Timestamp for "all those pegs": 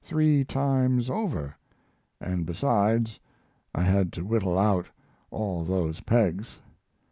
5.29-6.59